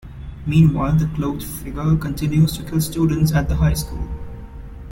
[0.47, 4.09] Meanwhile, the cloaked figure continues to kill students at the high school.